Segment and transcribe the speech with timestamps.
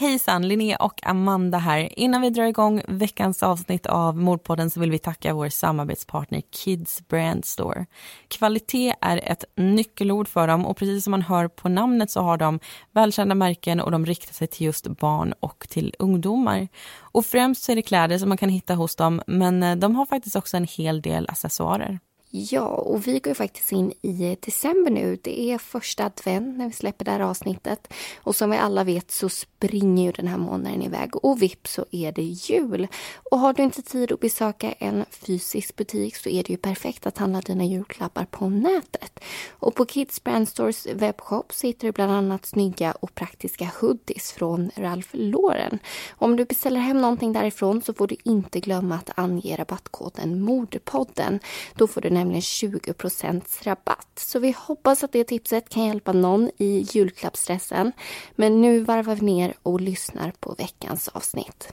[0.00, 1.98] Hejsan, Linnea och Amanda här.
[1.98, 7.08] Innan vi drar igång veckans avsnitt av Mordpodden så vill vi tacka vår samarbetspartner Kids
[7.08, 7.86] Brand Store.
[8.28, 12.36] Kvalitet är ett nyckelord för dem och precis som man hör på namnet så har
[12.36, 12.60] de
[12.92, 16.68] välkända märken och de riktar sig till just barn och till ungdomar.
[16.98, 19.96] Och främst så är det kläder som man kan hitta hos dem men eh, de
[19.96, 21.98] har faktiskt också en hel del accessoarer.
[22.30, 25.18] Ja, och vi går ju faktiskt in i december nu.
[25.22, 27.92] Det är första advent när vi släpper det här avsnittet.
[28.16, 31.84] Och som vi alla vet så springer ju den här månaden iväg och vips så
[31.90, 32.88] är det jul.
[33.30, 37.06] Och har du inte tid att besöka en fysisk butik så är det ju perfekt
[37.06, 39.20] att handla dina julklappar på nätet.
[39.50, 44.32] Och på Kids Brand Stores webbshop så hittar du bland annat snygga och praktiska hoodies
[44.32, 45.78] från Ralph Lauren.
[46.10, 51.40] Om du beställer hem någonting därifrån så får du inte glömma att ange rabattkoden Mordpodden.
[51.74, 54.18] Då får du nämligen 20% rabatt.
[54.18, 57.92] Så vi hoppas att det tipset kan hjälpa någon i julklappsstressen.
[58.36, 61.72] Men nu varvar vi ner och lyssnar på veckans avsnitt.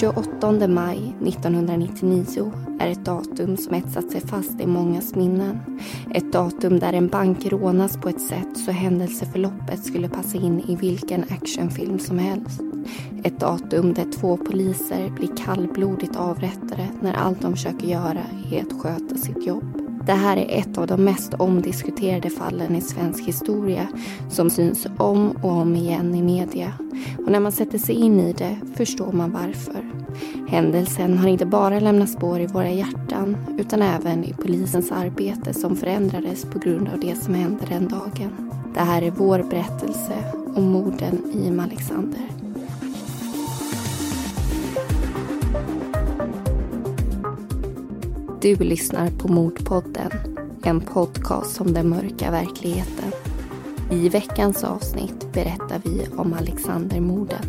[0.00, 5.58] 28 maj 1999 är ett datum som etsat sig fast i mångas minnen.
[6.14, 10.76] Ett datum där en bank rånas på ett sätt så händelseförloppet skulle passa in i
[10.76, 12.60] vilken actionfilm som helst.
[13.24, 18.80] Ett datum där två poliser blir kallblodigt avrättade när allt de försöker göra är att
[18.82, 19.79] sköta sitt jobb.
[20.06, 23.88] Det här är ett av de mest omdiskuterade fallen i svensk historia
[24.30, 26.72] som syns om och om igen i media.
[27.18, 29.90] Och när man sätter sig in i det förstår man varför.
[30.48, 35.76] Händelsen har inte bara lämnat spår i våra hjärtan utan även i polisens arbete som
[35.76, 38.50] förändrades på grund av det som hände den dagen.
[38.74, 40.14] Det här är vår berättelse
[40.56, 42.49] om morden i Alexander.
[48.42, 50.10] Du lyssnar på Mordpodden,
[50.64, 53.12] en podcast om den mörka verkligheten.
[53.90, 57.42] I veckans avsnitt berättar vi om Alexandermorden.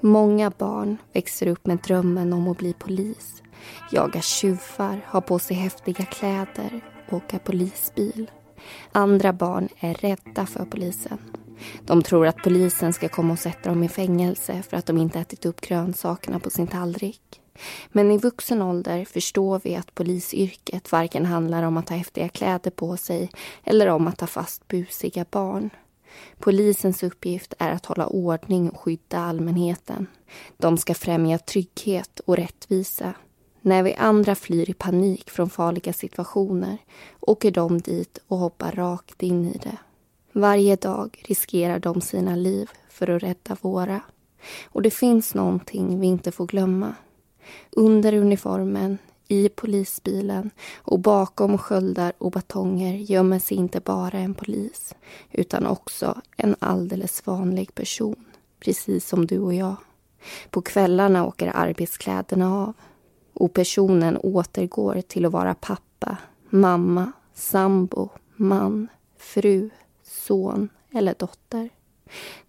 [0.00, 3.41] Många barn växer upp med drömmen om att bli polis
[3.90, 6.80] jaga tjuvar, ha på sig häftiga kläder,
[7.10, 8.30] åka polisbil.
[8.92, 11.18] Andra barn är rädda för polisen.
[11.86, 15.20] De tror att polisen ska komma och sätta dem i fängelse för att de inte
[15.20, 17.40] ätit upp grönsakerna på sin tallrik.
[17.88, 22.70] Men i vuxen ålder förstår vi att polisyrket varken handlar om att ha häftiga kläder
[22.70, 23.30] på sig
[23.64, 25.70] eller om att ta fast busiga barn.
[26.38, 30.06] Polisens uppgift är att hålla ordning och skydda allmänheten.
[30.56, 33.14] De ska främja trygghet och rättvisa
[33.62, 36.78] när vi andra flyr i panik från farliga situationer
[37.20, 39.76] åker de dit och hoppar rakt in i det.
[40.32, 44.00] Varje dag riskerar de sina liv för att rädda våra.
[44.64, 46.94] Och det finns någonting vi inte får glömma.
[47.70, 54.94] Under uniformen, i polisbilen och bakom sköldar och batonger gömmer sig inte bara en polis
[55.30, 58.24] utan också en alldeles vanlig person,
[58.60, 59.76] precis som du och jag.
[60.50, 62.74] På kvällarna åker arbetskläderna av
[63.42, 66.16] och personen återgår till att vara pappa,
[66.50, 68.88] mamma, sambo, man,
[69.18, 69.70] fru,
[70.02, 71.68] son eller dotter.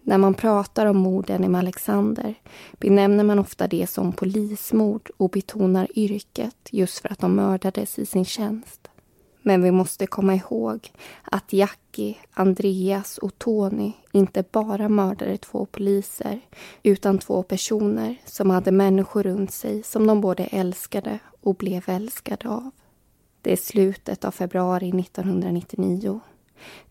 [0.01, 2.35] När man pratar om morden i Alexander
[2.71, 8.05] benämner man ofta det som polismord och betonar yrket just för att de mördades i
[8.05, 8.89] sin tjänst.
[9.45, 10.91] Men vi måste komma ihåg
[11.23, 16.41] att Jackie, Andreas och Tony inte bara mördade två poliser
[16.83, 22.49] utan två personer som hade människor runt sig som de både älskade och blev älskade
[22.49, 22.71] av.
[23.41, 26.19] Det är slutet av februari 1999.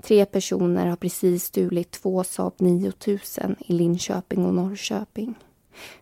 [0.02, 5.34] Tre personer har precis stulit två Saab 9000 i Linköping och Norrköping.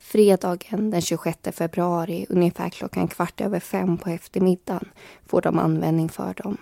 [0.00, 4.88] Fredagen den 26 februari, ungefär klockan kvart över fem på eftermiddagen,
[5.26, 6.56] får de användning för dem.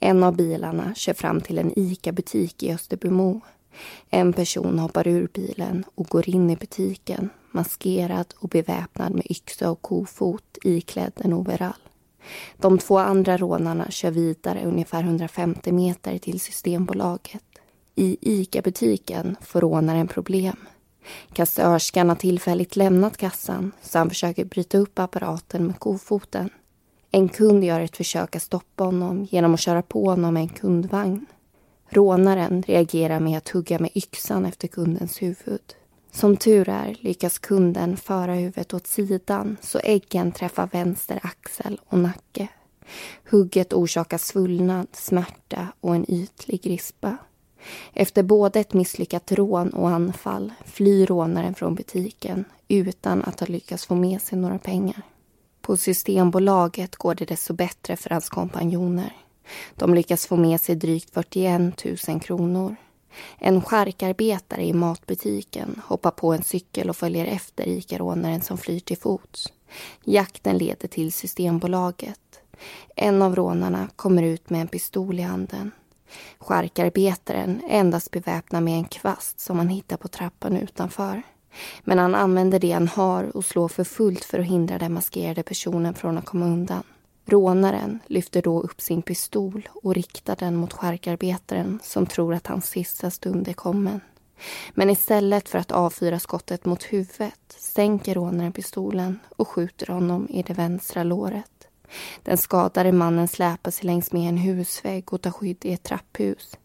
[0.00, 3.40] En av bilarna kör fram till en ICA-butik i Österbymo.
[4.10, 9.70] En person hoppar ur bilen och går in i butiken maskerad och beväpnad med yxa
[9.70, 11.72] och kofot iklädd en overall.
[12.56, 17.44] De två andra rånarna kör vidare ungefär 150 meter till Systembolaget.
[17.94, 20.56] I ICA-butiken får rånaren problem.
[21.32, 26.50] Kassörskan har tillfälligt lämnat kassan så han försöker bryta upp apparaten med kofoten.
[27.10, 30.48] En kund gör ett försök att stoppa honom genom att köra på honom med en
[30.48, 31.26] kundvagn.
[31.88, 35.74] Rånaren reagerar med att hugga med yxan efter kundens huvud.
[36.12, 41.98] Som tur är lyckas kunden föra huvudet åt sidan så äggen träffar vänster axel och
[41.98, 42.48] nacke.
[43.30, 47.16] Hugget orsakar svullnad, smärta och en ytlig rispa.
[47.92, 53.86] Efter både ett misslyckat rån och anfall flyr rånaren från butiken utan att ha lyckats
[53.86, 55.02] få med sig några pengar.
[55.60, 59.16] På Systembolaget går det desto bättre för hans kompanjoner.
[59.74, 62.76] De lyckas få med sig drygt 41 000 kronor.
[63.38, 68.98] En skärkarbetare i matbutiken hoppar på en cykel och följer efter Ica-rånaren som flyr till
[68.98, 69.52] fots.
[70.04, 72.40] Jakten leder till Systembolaget.
[72.96, 75.70] En av rånarna kommer ut med en pistol i handen.
[76.38, 81.22] Skärkarbetaren är endast beväpnad med en kvast som han hittar på trappan utanför.
[81.84, 85.42] Men han använder det han har och slår för fullt för att hindra den maskerade
[85.42, 86.82] personen från att komma undan.
[87.26, 92.66] Rånaren lyfter då upp sin pistol och riktar den mot skärkarbetaren som tror att hans
[92.66, 94.00] sista stund är kommen.
[94.74, 100.42] Men istället för att avfyra skottet mot huvudet sänker rånaren pistolen och skjuter honom i
[100.42, 101.53] det vänstra låret.
[102.22, 106.58] Den skadade mannen släpar sig längs med en husvägg och tar skydd i ett trapphus.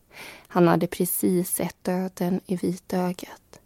[0.47, 3.59] Han hade precis sett döden i vitögat.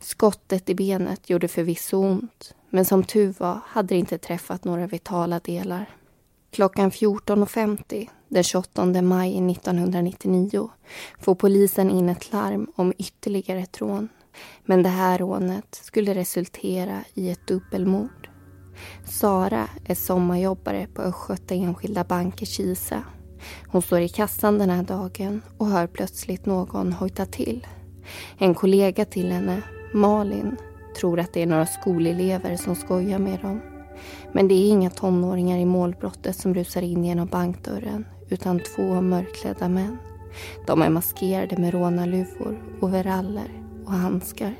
[0.00, 4.86] Skottet i benet gjorde förvisso ont men som tur var hade det inte träffat några
[4.86, 5.90] vitala delar.
[6.50, 10.70] Klockan 14.50 den 28 maj 1999
[11.18, 14.08] får polisen in ett larm om ytterligare ett rån.
[14.64, 18.30] Men det här rånet skulle resultera i ett dubbelmord.
[19.04, 23.02] Sara är sommarjobbare på Östgöta Enskilda Bank i Kisa.
[23.66, 27.66] Hon står i kassan den här dagen och hör plötsligt någon hojta till.
[28.38, 29.62] En kollega till henne,
[29.94, 30.56] Malin,
[31.00, 33.60] tror att det är några skolelever som skojar med dem.
[34.32, 39.68] Men det är inga tonåringar i målbrottet som rusar in genom bankdörren utan två mörkklädda
[39.68, 39.98] män.
[40.66, 44.54] De är maskerade med rånarluvor, overaller och handskar.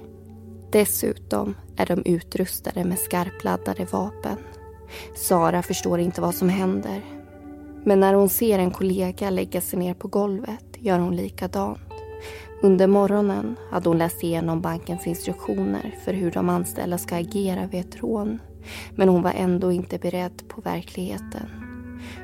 [0.70, 4.36] Dessutom är de utrustade med skarpladdade vapen.
[5.14, 7.02] Sara förstår inte vad som händer.
[7.84, 11.78] Men när hon ser en kollega lägga sig ner på golvet gör hon likadant.
[12.62, 17.80] Under morgonen hade hon läst igenom bankens instruktioner för hur de anställda ska agera vid
[17.80, 18.38] ett rån.
[18.94, 21.48] Men hon var ändå inte beredd på verkligheten.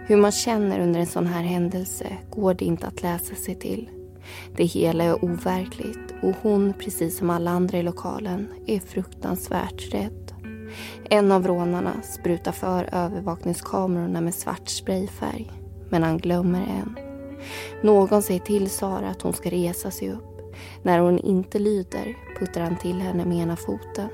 [0.06, 3.89] Hur man känner under en sån här händelse går det inte att läsa sig till.
[4.56, 10.32] Det hela är overkligt och hon, precis som alla andra i lokalen, är fruktansvärt rädd.
[11.11, 15.50] En av rånarna sprutar för övervakningskamerorna med svart sprayfärg,
[15.90, 16.96] men han glömmer en.
[17.82, 20.55] Någon säger till Sara att hon ska resa sig upp.
[20.82, 24.08] När hon inte lyder puttar han till henne med ena foten.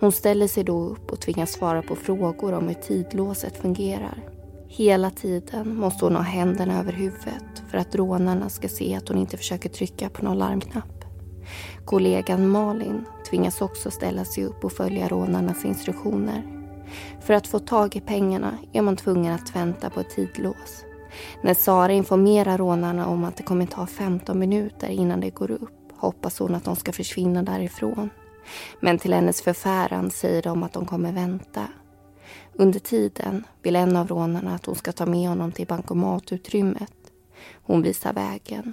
[0.00, 4.30] Hon ställer sig då upp och tvingas svara på frågor om hur tidlåset fungerar.
[4.72, 9.18] Hela tiden måste hon ha händerna över huvudet för att rånarna ska se att hon
[9.18, 11.04] inte försöker trycka på någon larmknapp.
[11.84, 16.42] Kollegan Malin tvingas också ställa sig upp och följa rånarnas instruktioner.
[17.20, 20.84] För att få tag i pengarna är man tvungen att vänta på ett tidlås.
[21.42, 25.92] När Sara informerar rånarna om att det kommer ta 15 minuter innan det går upp
[25.96, 28.10] hoppas hon att de ska försvinna därifrån.
[28.80, 31.66] Men till hennes förfäran säger de att de kommer vänta
[32.60, 36.92] under tiden vill en av rånarna att hon ska ta med honom till bankomatutrymmet.
[37.52, 38.72] Hon visar vägen.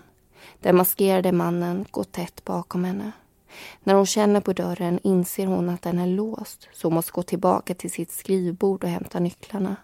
[0.59, 3.11] Den maskerade mannen går tätt bakom henne.
[3.83, 7.23] När hon känner på dörren inser hon att den är låst så hon måste gå
[7.23, 9.75] tillbaka till sitt skrivbord och hämta nycklarna.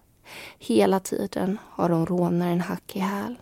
[0.59, 3.35] Hela tiden har hon rånaren hack i häl.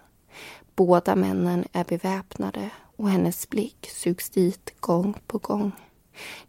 [0.76, 5.72] Båda männen är beväpnade och hennes blick sugs dit gång på gång.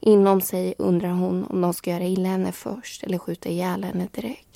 [0.01, 4.09] Inom sig undrar hon om de ska göra illa henne först eller skjuta ihjäl henne
[4.13, 4.49] direkt.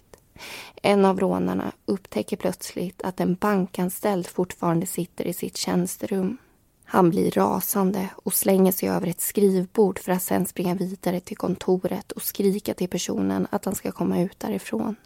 [0.82, 6.38] En av rånarna upptäcker plötsligt att en bankanställd fortfarande sitter i sitt tjänsterum.
[6.84, 11.36] Han blir rasande och slänger sig över ett skrivbord för att sen springa vidare till
[11.36, 14.96] kontoret och skrika till personen att han ska komma ut därifrån.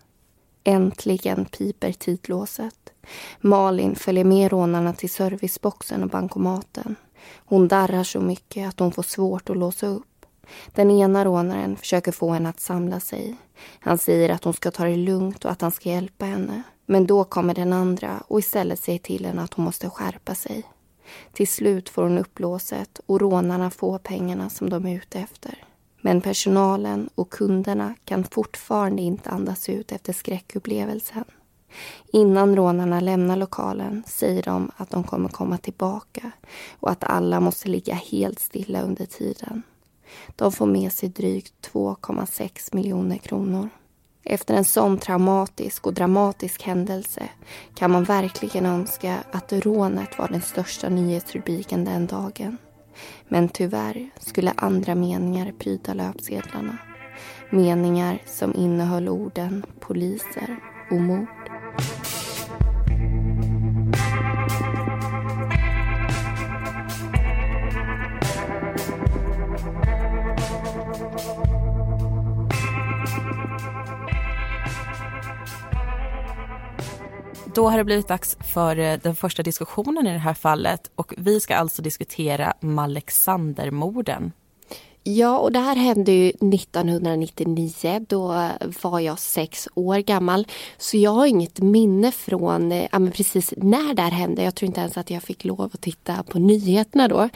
[0.64, 2.92] Äntligen piper tidlåset.
[3.40, 6.96] Malin följer med rånarna till serviceboxen och bankomaten.
[7.36, 10.26] Hon darrar så mycket att hon får svårt att låsa upp.
[10.74, 13.36] Den ena rånaren försöker få henne att samla sig.
[13.80, 16.62] Han säger att hon ska ta det lugnt och att han ska hjälpa henne.
[16.86, 20.64] Men då kommer den andra och istället säger till henne att hon måste skärpa sig.
[21.32, 25.64] Till slut får hon upplåset och rånarna får pengarna som de är ute efter.
[26.00, 31.24] Men personalen och kunderna kan fortfarande inte andas ut efter skräckupplevelsen.
[32.12, 36.30] Innan rånarna lämnar lokalen säger de att de kommer komma tillbaka
[36.80, 39.62] och att alla måste ligga helt stilla under tiden.
[40.36, 43.68] De får med sig drygt 2,6 miljoner kronor.
[44.24, 47.28] Efter en sån traumatisk och dramatisk händelse
[47.74, 52.56] kan man verkligen önska att rånet var den största nyhetsrubriken den dagen.
[53.28, 56.78] Men tyvärr skulle andra meningar pryda löpsedlarna.
[57.50, 60.56] Meningar som innehöll orden poliser
[60.90, 61.39] och mord.
[77.60, 81.14] Då har det blivit dags för eh, den första diskussionen i det här fallet och
[81.16, 84.32] vi ska alltså diskutera Malexandermorden.
[85.02, 88.06] Ja, och det här hände ju 1999.
[88.08, 88.48] Då
[88.82, 90.46] var jag sex år gammal.
[90.78, 94.42] Så jag har inget minne från eh, ja, men precis när det här hände.
[94.42, 97.28] Jag tror inte ens att jag fick lov att titta på nyheterna då.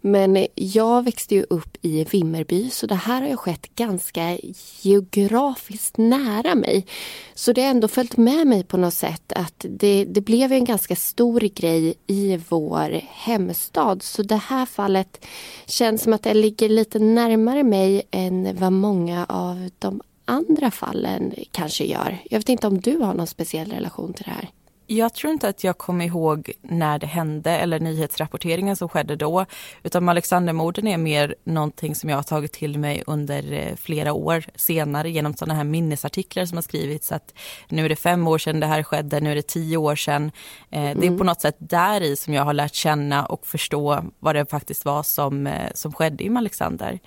[0.00, 4.38] Men eh, jag växte ju upp i Vimmerby så det här har ju skett ganska
[4.80, 6.86] geografiskt nära mig.
[7.34, 10.64] Så det har ändå följt med mig på något sätt att det, det blev en
[10.64, 14.02] ganska stor grej i vår hemstad.
[14.02, 15.26] Så det här fallet
[15.66, 21.34] känns som att det ligger lite närmare mig än vad många av de andra fallen
[21.50, 22.18] kanske gör.
[22.30, 24.48] Jag vet inte om du har någon speciell relation till det här?
[24.92, 29.46] Jag tror inte att jag kommer ihåg när det hände eller nyhetsrapporteringen som skedde då.
[29.82, 34.44] Utan Alexandermorden är mer någonting som jag har tagit till mig under eh, flera år
[34.54, 37.12] senare genom sådana här minnesartiklar som har skrivits.
[37.12, 37.34] Att
[37.68, 40.30] nu är det fem år sedan det här skedde, nu är det tio år sedan.
[40.70, 41.00] Mm.
[41.00, 41.18] Det är mm.
[41.18, 44.84] på något sätt där i som jag har lärt känna och förstå vad det faktiskt
[44.84, 46.98] var som, eh, som skedde i Alexander.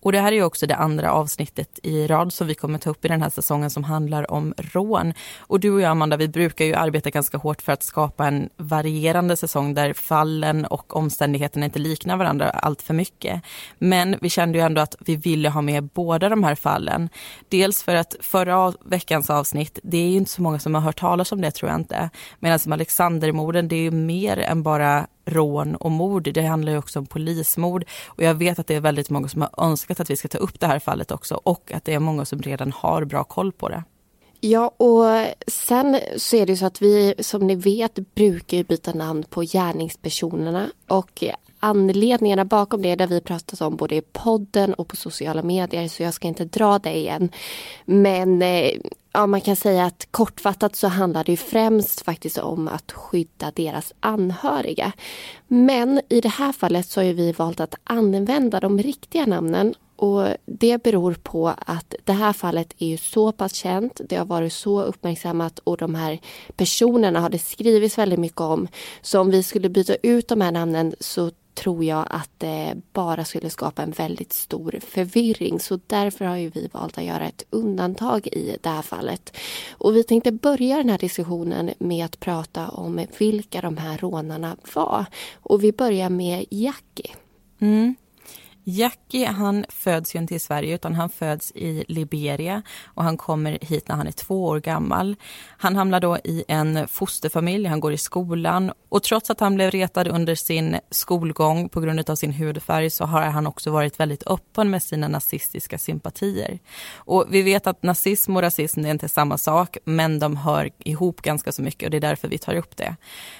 [0.00, 3.04] Och det här är också det andra avsnittet i rad som vi kommer ta upp
[3.04, 5.12] i den här säsongen som handlar om rån.
[5.38, 8.48] Och du och jag Amanda, vi brukar ju arbeta ganska hårt för att skapa en
[8.56, 13.42] varierande säsong där fallen och omständigheterna inte liknar varandra allt för mycket.
[13.78, 17.08] Men vi kände ju ändå att vi ville ha med båda de här fallen.
[17.48, 21.00] Dels för att förra veckans avsnitt, det är ju inte så många som har hört
[21.00, 22.10] talas om det tror jag inte.
[22.38, 26.22] Medan som Alexandermorden, det är ju mer än bara rån och mord.
[26.34, 27.84] Det handlar ju också om polismord.
[28.06, 30.38] Och jag vet att det är väldigt många som har önskat att vi ska ta
[30.38, 33.52] upp det här fallet också och att det är många som redan har bra koll
[33.52, 33.84] på det.
[34.40, 39.24] Ja, och sen så är det så att vi som ni vet brukar byta namn
[39.30, 41.24] på gärningspersonerna och
[41.60, 46.02] anledningarna bakom det där vi pratat om både i podden och på sociala medier så
[46.02, 47.30] jag ska inte dra det igen.
[47.84, 48.70] Men eh,
[49.12, 53.94] ja, man kan säga att kortfattat så handlar det främst faktiskt om att skydda deras
[54.00, 54.92] anhöriga.
[55.48, 60.28] Men i det här fallet så har vi valt att använda de riktiga namnen och
[60.44, 64.52] Det beror på att det här fallet är ju så pass känt, det har varit
[64.52, 66.20] så uppmärksammat och de här
[66.56, 68.68] personerna har det skrivits väldigt mycket om.
[69.02, 73.24] Så om vi skulle byta ut de här namnen så tror jag att det bara
[73.24, 75.60] skulle skapa en väldigt stor förvirring.
[75.60, 79.36] Så därför har ju vi valt att göra ett undantag i det här fallet.
[79.70, 84.56] Och vi tänkte börja den här diskussionen med att prata om vilka de här rånarna
[84.74, 85.06] var.
[85.42, 87.14] Och vi börjar med Jackie.
[87.58, 87.94] Mm.
[88.70, 93.58] Jackie han föds ju inte i Sverige utan han föds i Liberia och han kommer
[93.60, 95.16] hit när han är två år gammal.
[95.58, 99.70] Han hamnar då i en fosterfamilj, han går i skolan och trots att han blev
[99.70, 104.26] retad under sin skolgång på grund av sin hudfärg så har han också varit väldigt
[104.26, 106.58] öppen med sina nazistiska sympatier.
[106.94, 111.22] Och vi vet att nazism och rasism är inte samma sak men de hör ihop
[111.22, 112.96] ganska så mycket och det är därför vi tar upp det.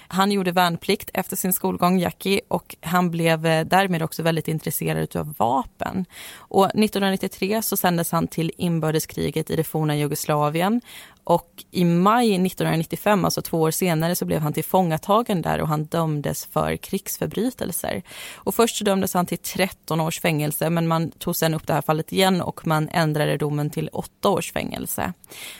[0.09, 5.35] Han gjorde värnplikt efter sin skolgång, Jackie, och han blev därmed också väldigt intresserad av
[5.39, 6.05] vapen.
[6.37, 10.81] Och 1993 så sändes han till inbördeskriget i det forna Jugoslavien
[11.29, 15.85] och i maj 1995, alltså två år senare, så blev han tillfångatagen där och han
[15.85, 18.03] dömdes för krigsförbrytelser.
[18.35, 21.73] Och först så dömdes han till 13 års fängelse men man tog sen upp det
[21.73, 25.13] här fallet igen och man ändrade domen till 8 års fängelse.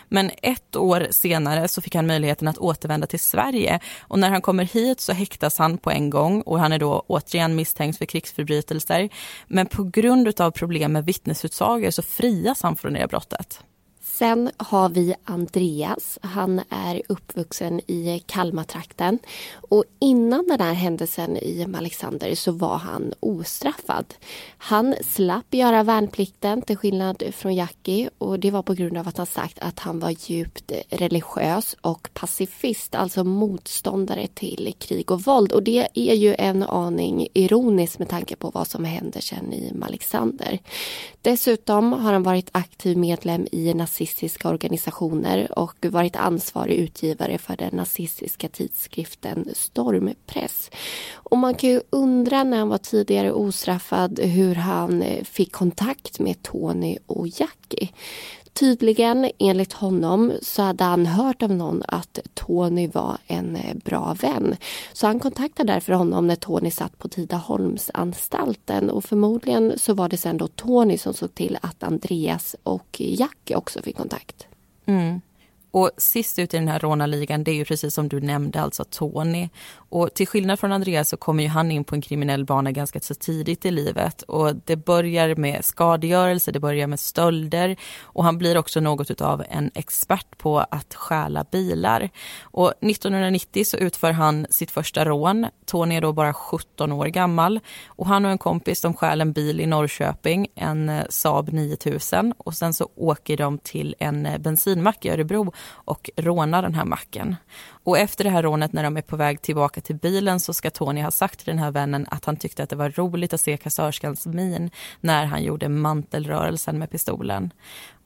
[0.09, 4.43] Men ett år senare så fick han möjligheten att återvända till Sverige och när han
[4.43, 8.07] kommer hit så häktas han på en gång och han är då återigen misstänkt för
[8.07, 9.09] krigsförbrytelser.
[9.49, 13.65] Men på grund av problem med vittnesutsagor så frias han från det brottet.
[14.19, 16.19] Sen har vi Andreas.
[16.23, 19.19] Han är uppvuxen i Kalmartrakten.
[19.53, 24.15] Och innan den här händelsen i Alexander så var han ostraffad.
[24.59, 29.17] Han slapp göra värnplikten till skillnad från Jackie och det var på grund av att
[29.17, 35.53] han sagt att han var djupt religiös och pacifist, alltså motståndare till krig och våld.
[35.53, 39.73] Och det är ju en aning ironiskt med tanke på vad som händer sen i
[39.83, 40.59] Alexander.
[41.23, 47.57] Dessutom har han varit aktiv medlem i nazismen nazistiska organisationer och varit ansvarig utgivare för
[47.57, 50.71] den nazistiska tidskriften Stormpress.
[51.15, 56.19] Och man kan ju undra när han var tidigare ostraffad hur han eh, fick kontakt
[56.19, 57.89] med Tony och Jackie.
[58.59, 64.17] Tydligen, enligt honom, så hade han hört av någon att Tony var en eh, bra
[64.21, 64.57] vän.
[64.93, 70.17] Så han kontaktade därför honom när Tony satt på Tidaholmsanstalten och förmodligen så var det
[70.17, 74.47] sen då Tony som såg till att Andreas och Jack också fick kontakt.
[74.87, 75.21] Mm.
[75.71, 78.85] Och sist ut i den här rånarligan det är ju precis som du nämnde, alltså
[78.85, 79.49] Tony.
[79.75, 83.01] Och till skillnad från Andreas så kommer ju han in på en kriminell bana ganska
[83.01, 84.23] så tidigt i livet.
[84.23, 89.45] Och det börjar med skadegörelse, det börjar med stölder och han blir också något av
[89.51, 92.11] en expert på att stjäla bilar.
[92.43, 95.47] Och 1990 så utför han sitt första rån.
[95.67, 99.33] Tony är då bara 17 år gammal och han och en kompis de stjäl en
[99.33, 104.39] bil i Norrköping, en eh, Saab 9000 och sen så åker de till en eh,
[104.39, 107.37] bensinmack i Örebro och rånar den här macken.
[107.85, 110.71] Och efter det här rånet när de är på väg tillbaka till bilen så ska
[110.71, 113.41] Tony ha sagt till den här vännen att han tyckte att det var roligt att
[113.41, 114.71] se kassörskans min
[115.01, 117.51] när han gjorde mantelrörelsen med pistolen.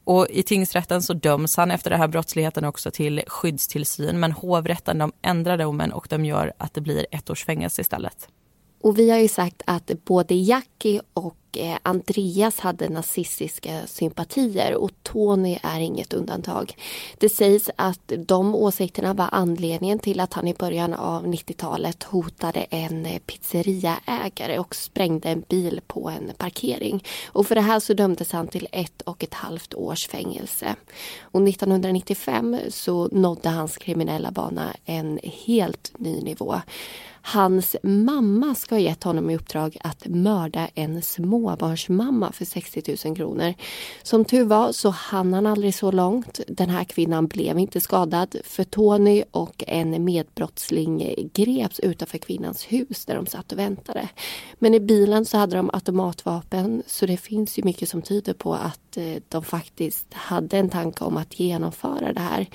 [0.05, 4.99] Och I tingsrätten så döms han efter den här brottsligheten också till skyddstillsyn men hovrätten
[4.99, 8.29] de ändrar domen och de gör att det blir ett års fängelse istället.
[8.83, 14.91] Och vi har ju sagt att både Jackie och Eh, Andreas hade nazistiska sympatier och
[15.03, 16.77] Tony är inget undantag.
[17.19, 22.61] Det sägs att de åsikterna var anledningen till att han i början av 90-talet hotade
[22.61, 27.05] en pizzeriaägare och sprängde en bil på en parkering.
[27.27, 30.75] Och för det här så dömdes han till ett och ett halvt års fängelse.
[31.21, 36.61] Och 1995 så nådde hans kriminella bana en helt ny nivå.
[37.23, 43.17] Hans mamma ska ha gett honom i uppdrag att mörda en småbarnsmamma för 60 000
[43.17, 43.55] kronor.
[44.03, 46.41] Som tur var så hann han aldrig så långt.
[46.49, 53.05] Den här kvinnan blev inte skadad för Tony och en medbrottsling greps utanför kvinnans hus
[53.05, 54.09] där de satt och väntade.
[54.59, 58.55] Men i bilen så hade de automatvapen så det finns ju mycket som tyder på
[58.55, 62.47] att Eh, de faktiskt hade en tanke om att genomföra det här.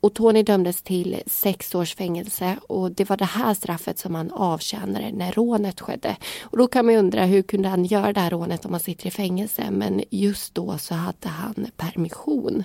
[0.00, 4.30] Och Tony dömdes till sex års fängelse och det var det här straffet som han
[4.30, 6.16] avtjänade när rånet skedde.
[6.42, 9.06] Och då kan man undra hur kunde han göra det här rånet om han sitter
[9.06, 9.70] i fängelse?
[9.70, 12.64] Men just då så hade han permission.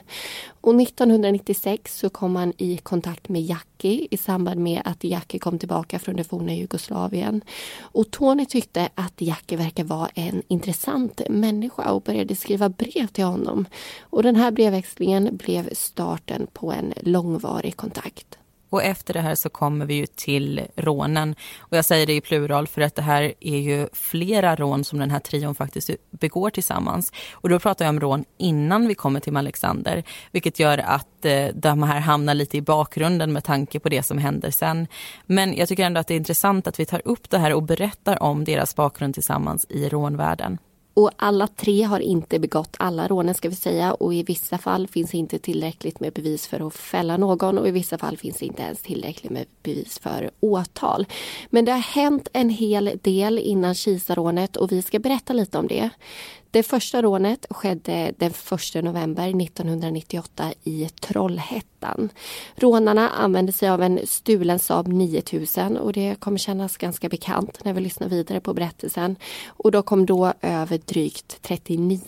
[0.63, 5.59] Och 1996 så kom han i kontakt med Jackie i samband med att Jackie kom
[5.59, 7.41] tillbaka från det forna Jugoslavien.
[7.81, 13.23] Och Tony tyckte att Jackie verkar vara en intressant människa och började skriva brev till
[13.23, 13.65] honom.
[14.01, 18.37] Och den här brevväxlingen blev starten på en långvarig kontakt.
[18.73, 21.35] Och efter det här så kommer vi ju till rånen.
[21.59, 24.99] Och jag säger det i plural för att det här är ju flera rån som
[24.99, 27.11] den här trion faktiskt begår tillsammans.
[27.31, 31.47] Och då pratar jag om rån innan vi kommer till Alexander, vilket gör att eh,
[31.53, 34.87] de här hamnar lite i bakgrunden med tanke på det som händer sen.
[35.25, 37.63] Men jag tycker ändå att det är intressant att vi tar upp det här och
[37.63, 40.57] berättar om deras bakgrund tillsammans i rånvärlden.
[40.93, 44.87] Och alla tre har inte begått alla rånen ska vi säga och i vissa fall
[44.87, 48.45] finns inte tillräckligt med bevis för att fälla någon och i vissa fall finns det
[48.45, 51.05] inte ens tillräckligt med bevis för åtal.
[51.49, 55.67] Men det har hänt en hel del innan Kisa-rånet och vi ska berätta lite om
[55.67, 55.89] det.
[56.53, 62.09] Det första rånet skedde den 1 november 1998 i Trollhättan.
[62.55, 67.73] Rånarna använde sig av en stulen Saab 9000 och det kommer kännas ganska bekant när
[67.73, 69.15] vi lyssnar vidare på berättelsen.
[69.47, 71.99] Och de kom då över drygt 39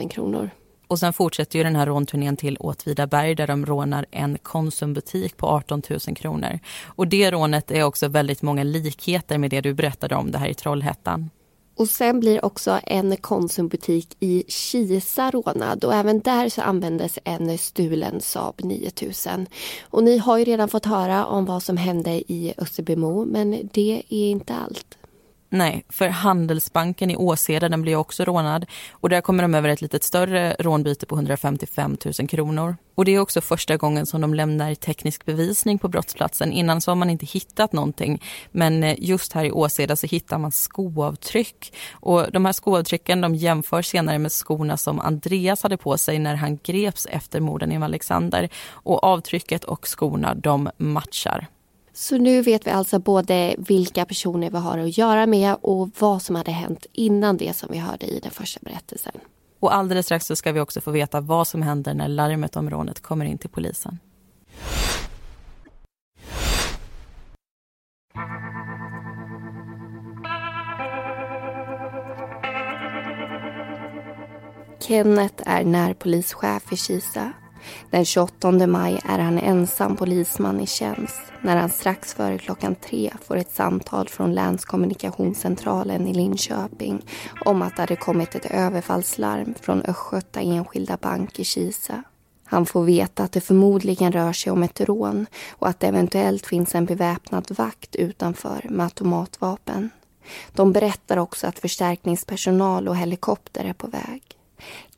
[0.00, 0.50] 000 kronor.
[0.86, 5.46] Och sen fortsätter ju den här rånturnén till Åtvidaberg där de rånar en Konsumbutik på
[5.46, 6.58] 18 000 kronor.
[6.84, 10.48] Och det rånet är också väldigt många likheter med det du berättade om det här
[10.48, 11.30] i Trollhättan.
[11.80, 17.58] Och sen blir också en Konsumbutik i Kisa rånad och även där så användes en
[17.58, 19.46] stulen Saab 9000.
[19.82, 24.02] Och ni har ju redan fått höra om vad som hände i Österbymo men det
[24.08, 24.99] är inte allt.
[25.52, 29.82] Nej, för Handelsbanken i Åseda den blir också rånad och där kommer de över ett
[29.82, 32.76] lite större rånbyte på 155 000 kronor.
[32.94, 36.52] Och det är också första gången som de lämnar teknisk bevisning på brottsplatsen.
[36.52, 38.22] Innan så har man inte hittat någonting.
[38.50, 41.74] Men eh, just här i Åseda så hittar man skoavtryck.
[41.92, 46.34] Och de här skoavtrycken de jämförs senare med skorna som Andreas hade på sig när
[46.34, 48.48] han greps efter morden i Alexander.
[48.70, 51.48] Och avtrycket och skorna de matchar.
[51.92, 56.22] Så nu vet vi alltså både vilka personer vi har att göra med och vad
[56.22, 59.12] som hade hänt innan det som vi hörde i den första berättelsen.
[59.60, 62.70] Och alldeles strax så ska vi också få veta vad som händer när larmet om
[62.70, 63.98] rånet kommer in till polisen.
[74.80, 77.32] Kenneth är närpolischef i Kisa
[77.90, 83.12] den 28 maj är han ensam polisman i tjänst när han strax före klockan tre
[83.22, 87.02] får ett samtal från länskommunikationscentralen i Linköping
[87.44, 92.02] om att det hade kommit ett överfallslarm från Östgöta Enskilda Bank i Kisa.
[92.44, 96.46] Han får veta att det förmodligen rör sig om ett rån och att det eventuellt
[96.46, 99.90] finns en beväpnad vakt utanför med automatvapen.
[100.52, 104.39] De berättar också att förstärkningspersonal och helikopter är på väg.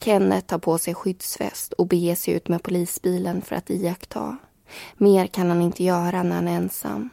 [0.01, 4.37] Kenneth tar på sig skyddsväst och beger sig ut med polisbilen för att iaktta.
[4.97, 7.11] Mer kan han inte göra när han är ensam.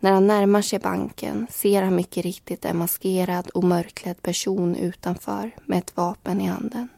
[0.00, 5.50] När han närmar sig banken ser han mycket riktigt en maskerad och mörklädd person utanför
[5.66, 6.88] med ett vapen i handen.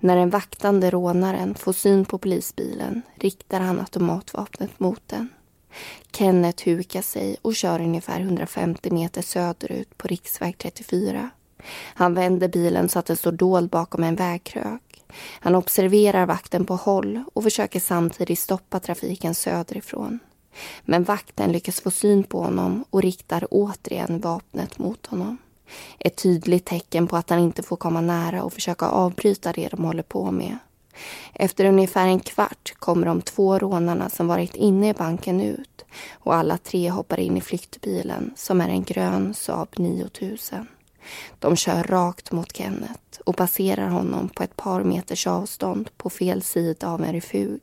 [0.00, 5.28] När den vaktande rånaren får syn på polisbilen riktar han automatvapnet mot den.
[6.12, 11.30] Kenneth hukar sig och kör ungefär 150 meter söderut på riksväg 34.
[11.72, 15.04] Han vänder bilen så att den står dold bakom en vägkrök.
[15.40, 20.18] Han observerar vakten på håll och försöker samtidigt stoppa trafiken söderifrån.
[20.84, 25.38] Men vakten lyckas få syn på honom och riktar återigen vapnet mot honom.
[25.98, 29.84] Ett tydligt tecken på att han inte får komma nära och försöka avbryta det de
[29.84, 30.58] håller på med.
[31.32, 36.34] Efter ungefär en kvart kommer de två rånarna som varit inne i banken ut och
[36.34, 40.66] alla tre hoppar in i flyktbilen som är en grön Saab 9000.
[41.38, 46.42] De kör rakt mot Kenneth och passerar honom på ett par meters avstånd på fel
[46.42, 47.60] sida av en refug.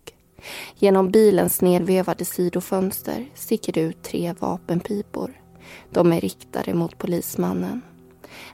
[0.75, 5.41] Genom bilens nedvevade sidofönster sticker det ut tre vapenpipor.
[5.89, 7.82] De är riktade mot polismannen.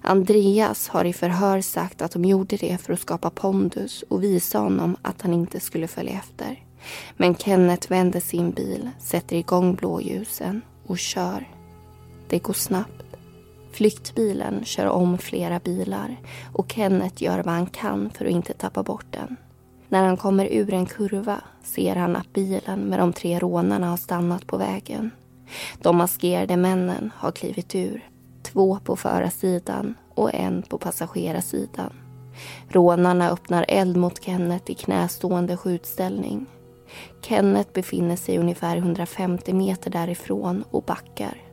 [0.01, 4.59] Andreas har i förhör sagt att de gjorde det för att skapa pondus och visa
[4.59, 6.63] honom att han inte skulle följa efter.
[7.17, 11.51] Men Kenneth vänder sin bil, sätter igång blåljusen och kör.
[12.27, 13.06] Det går snabbt.
[13.77, 16.15] Flyktbilen kör om flera bilar
[16.53, 19.35] och Kenneth gör vad han kan för att inte tappa bort den.
[19.89, 23.97] När han kommer ur en kurva ser han att bilen med de tre rånarna har
[23.97, 25.11] stannat på vägen.
[25.81, 28.09] De maskerade männen har klivit ur.
[28.43, 31.93] Två på förarsidan och en på passagerarsidan.
[32.69, 36.45] Rånarna öppnar eld mot Kenneth i knästående skjutställning.
[37.21, 41.46] Kenneth befinner sig ungefär 150 meter därifrån och backar.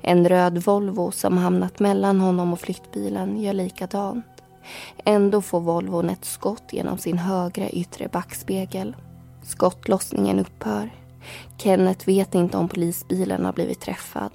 [0.00, 4.26] En röd Volvo som hamnat mellan honom och flyktbilen gör likadant.
[5.04, 8.96] Ändå får Volvon ett skott genom sin högra yttre backspegel.
[9.42, 10.90] Skottlossningen upphör.
[11.58, 14.32] Kenneth vet inte om polisbilen har blivit träffad.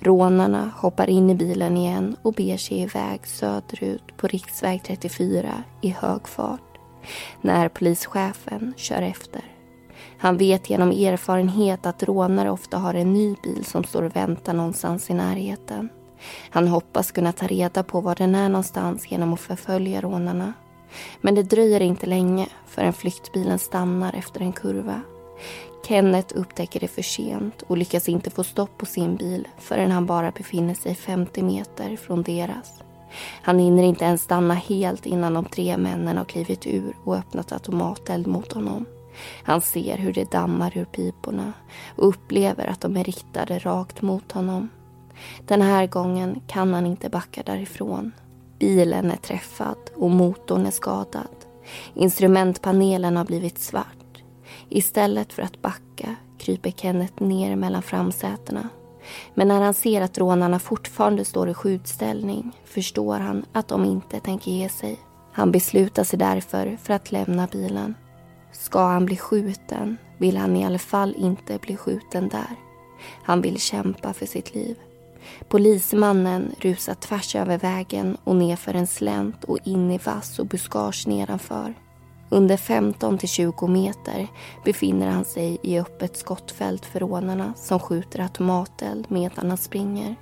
[0.00, 5.88] Rånarna hoppar in i bilen igen och ber sig iväg söderut på riksväg 34 i
[5.88, 6.78] hög fart.
[7.40, 9.55] När polischefen kör efter.
[10.26, 14.54] Han vet genom erfarenhet att rånare ofta har en ny bil som står och väntar
[14.54, 15.88] någonstans i närheten.
[16.50, 20.52] Han hoppas kunna ta reda på var den är någonstans genom att förfölja rånarna.
[21.20, 25.00] Men det dröjer inte länge förrän flyktbilen stannar efter en kurva.
[25.88, 30.06] Kenneth upptäcker det för sent och lyckas inte få stopp på sin bil förrän han
[30.06, 32.82] bara befinner sig 50 meter från deras.
[33.42, 37.52] Han hinner inte ens stanna helt innan de tre männen har klivit ur och öppnat
[37.52, 38.86] automateld mot honom.
[39.42, 41.52] Han ser hur det dammar ur piporna
[41.96, 44.68] och upplever att de är riktade rakt mot honom.
[45.46, 48.12] Den här gången kan han inte backa därifrån.
[48.58, 51.28] Bilen är träffad och motorn är skadad.
[51.94, 54.22] Instrumentpanelen har blivit svart.
[54.68, 58.68] Istället för att backa kryper Kenneth ner mellan framsätena.
[59.34, 64.20] Men när han ser att rånarna fortfarande står i skjutställning förstår han att de inte
[64.20, 65.00] tänker ge sig.
[65.32, 67.94] Han beslutar sig därför för att lämna bilen.
[68.66, 72.56] Ska han bli skjuten vill han i alla fall inte bli skjuten där.
[73.22, 74.76] Han vill kämpa för sitt liv.
[75.48, 81.06] Polismannen rusar tvärs över vägen och nerför en slänt och in i vass och buskage
[81.06, 81.74] nedanför.
[82.28, 84.26] Under 15 till 20 meter
[84.64, 90.16] befinner han sig i öppet skottfält för rånarna som skjuter automateld medan han springer.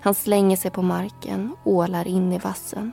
[0.00, 2.92] Han slänger sig på marken ålar in i vassen.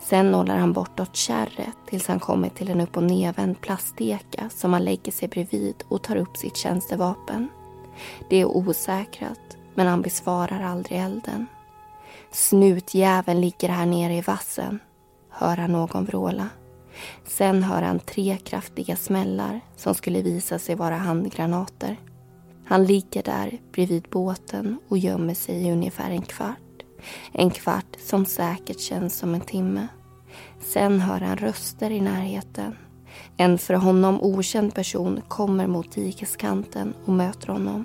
[0.00, 4.72] Sen nollar han bortåt kärret tills han kommer till en upp och nedvänd plasteka som
[4.72, 7.48] han lägger sig bredvid och tar upp sitt tjänstevapen.
[8.30, 11.46] Det är osäkrat, men han besvarar aldrig elden.
[12.30, 14.78] Snutjäveln ligger här nere i vassen,
[15.30, 16.48] hör han någon vråla.
[17.26, 21.96] Sen hör han tre kraftiga smällar som skulle visa sig vara handgranater.
[22.66, 26.58] Han ligger där bredvid båten och gömmer sig i ungefär en kvart.
[27.32, 29.88] En kvart som säkert känns som en timme.
[30.60, 32.76] Sen hör han röster i närheten.
[33.36, 37.84] En för honom okänd person kommer mot dikeskanten och möter honom.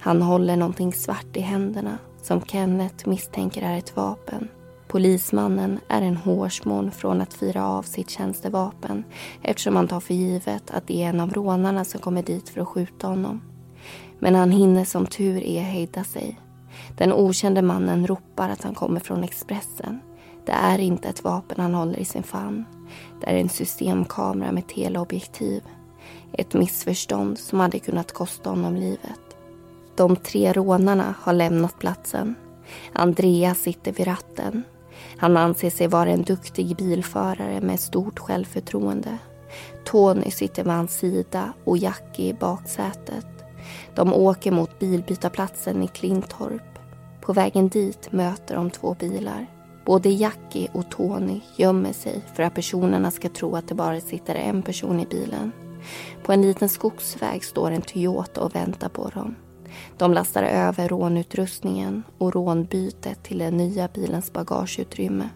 [0.00, 4.48] Han håller någonting svart i händerna som Kenneth misstänker är ett vapen.
[4.88, 9.04] Polismannen är en hårsmån från att fira av sitt tjänstevapen
[9.42, 12.60] eftersom han tar för givet att det är en av rånarna som kommer dit för
[12.60, 13.40] att skjuta honom.
[14.18, 16.40] Men han hinner som tur är hejda sig.
[16.96, 20.00] Den okände mannen ropar att han kommer från Expressen.
[20.46, 22.64] Det är inte ett vapen han håller i sin famn.
[23.20, 25.62] Det är en systemkamera med teleobjektiv.
[26.32, 29.36] Ett missförstånd som hade kunnat kosta honom livet.
[29.96, 32.34] De tre rånarna har lämnat platsen.
[32.92, 34.62] Andreas sitter vid ratten.
[35.16, 39.18] Han anser sig vara en duktig bilförare med stort självförtroende.
[39.84, 43.26] Tony sitter vid hans sida och Jackie i baksätet.
[43.94, 46.69] De åker mot bilbytarplatsen i Klintorp.
[47.20, 49.46] På vägen dit möter de två bilar.
[49.84, 54.34] Både Jackie och Tony gömmer sig för att personerna ska tro att det bara sitter
[54.34, 55.52] en person i bilen.
[56.22, 59.34] På en liten skogsväg står en Toyota och väntar på dem.
[59.98, 65.28] De lastar över rånutrustningen och rånbytet till den nya bilens bagageutrymme.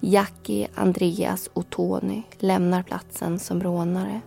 [0.00, 4.20] Jackie, Andreas och Tony lämnar platsen som rånare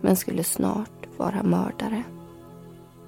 [0.00, 2.02] men skulle snart vara mördare.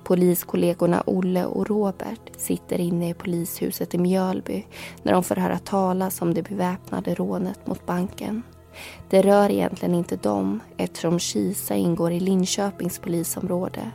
[0.09, 4.67] Poliskollegorna Olle och Robert sitter inne i polishuset i Mjölby
[5.03, 8.43] när de får höra talas om det beväpnade rånet mot banken.
[9.11, 13.91] Det rör egentligen inte dem eftersom Kisa ingår i Linköpings polisområde.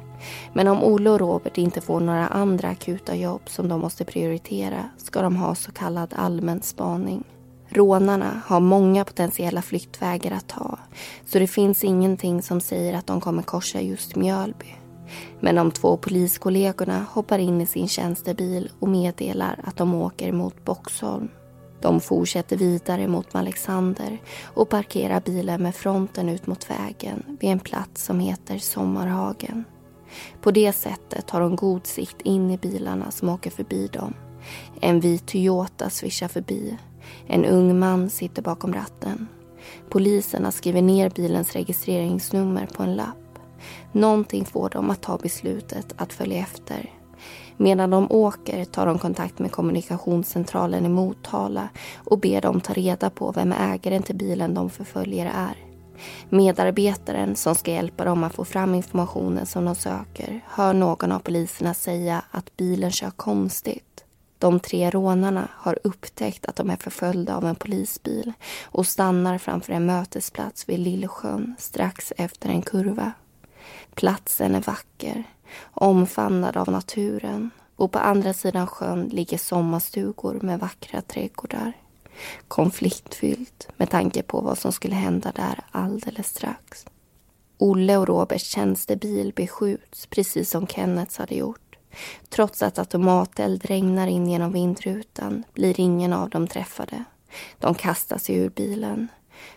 [0.53, 4.89] Men om Olle och Robert inte får några andra akuta jobb som de måste prioritera
[4.97, 7.23] ska de ha så kallad allmän spaning.
[7.69, 10.79] Rånarna har många potentiella flyktvägar att ta
[11.25, 14.82] så det finns ingenting som säger att de kommer korsa just Mjölby.
[15.39, 20.65] Men de två poliskollegorna hoppar in i sin tjänstebil och meddelar att de åker mot
[20.65, 21.29] Boxholm.
[21.81, 27.59] De fortsätter vidare mot Alexander och parkerar bilen med fronten ut mot vägen vid en
[27.59, 29.63] plats som heter Sommarhagen.
[30.41, 34.13] På det sättet har de god sikt in i bilarna som åker förbi dem.
[34.81, 36.77] En vit Toyota svischar förbi.
[37.27, 39.27] En ung man sitter bakom ratten.
[39.89, 43.22] Poliserna skriver ner bilens registreringsnummer på en lapp.
[43.93, 46.91] Någonting får dem att ta beslutet att följa efter.
[47.57, 53.09] Medan de åker tar de kontakt med kommunikationscentralen i Motala och ber dem ta reda
[53.09, 55.57] på vem ägaren till bilen de förföljer är.
[56.29, 61.19] Medarbetaren som ska hjälpa dem att få fram informationen som de söker hör någon av
[61.19, 64.03] poliserna säga att bilen kör konstigt.
[64.37, 69.73] De tre rånarna har upptäckt att de är förföljda av en polisbil och stannar framför
[69.73, 73.11] en mötesplats vid Lillsjön strax efter en kurva.
[73.95, 75.23] Platsen är vacker,
[75.71, 81.73] omfamnad av naturen och på andra sidan sjön ligger sommarstugor med vackra trädgårdar.
[82.47, 86.85] Konfliktfyllt med tanke på vad som skulle hända där alldeles strax.
[87.57, 91.77] Olle och Roberts tjänstebil beskjuts precis som Kennets hade gjort.
[92.29, 97.03] Trots att automateld regnar in genom vindrutan blir ingen av dem träffade.
[97.59, 99.07] De kastar sig ur bilen.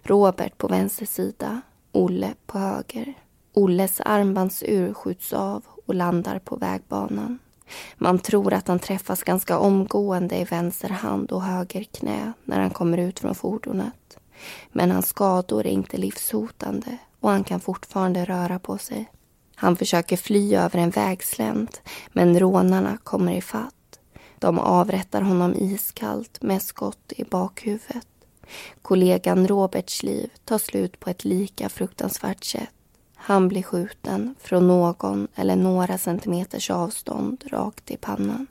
[0.02, 1.60] Robert på vänster sida,
[1.92, 3.14] Olle på höger.
[3.58, 7.38] Olles armbandsur skjuts av och landar på vägbanan.
[7.96, 12.70] Man tror att han träffas ganska omgående i vänster hand och höger knä när han
[12.70, 14.18] kommer ut från fordonet.
[14.72, 19.10] Men hans skador är inte livshotande och han kan fortfarande röra på sig.
[19.54, 23.98] Han försöker fly över en vägslänt men rånarna kommer i fatt.
[24.38, 28.08] De avrättar honom iskallt med skott i bakhuvudet.
[28.82, 32.75] Kollegan Roberts liv tar slut på ett lika fruktansvärt sätt.
[33.26, 38.46] Han blir skjuten från någon eller några centimeters avstånd rakt i pannan.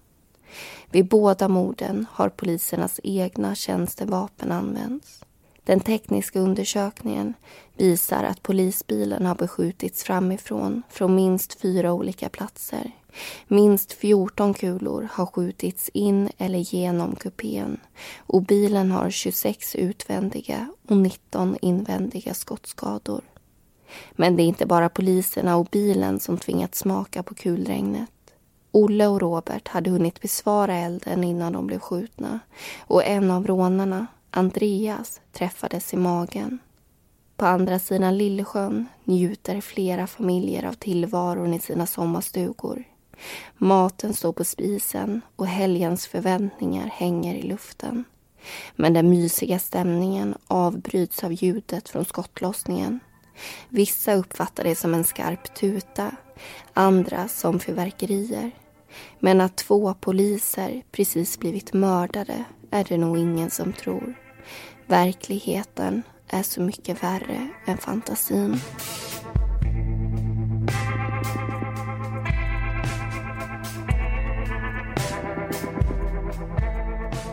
[0.92, 5.24] Vid båda morden har polisernas egna tjänstevapen använts.
[5.64, 7.34] Den tekniska undersökningen
[7.78, 12.92] visar att polisbilen har beskjutits framifrån från minst fyra olika platser.
[13.48, 17.80] Minst 14 kulor har skjutits in eller genom kupén
[18.18, 23.22] och bilen har 26 utvändiga och 19 invändiga skottskador.
[24.12, 28.10] Men det är inte bara poliserna och bilen som tvingats smaka på kulregnet.
[28.72, 32.40] Olle och Robert hade hunnit besvara elden innan de blev skjutna
[32.80, 36.60] och en av rånarna, Andreas, träffades i magen.
[37.38, 42.84] På andra sidan Lillsjön njuter flera familjer av tillvaron i sina sommarstugor.
[43.58, 48.04] Maten står på spisen och helgens förväntningar hänger i luften.
[48.76, 53.00] Men den mysiga stämningen avbryts av ljudet från skottlossningen.
[53.70, 56.12] Vissa uppfattar det som en skarp tuta,
[56.74, 58.52] andra som fyrverkerier.
[59.20, 64.14] Men att två poliser precis blivit mördade är det nog ingen som tror.
[64.88, 68.60] Verkligheten är så mycket värre än fantasin.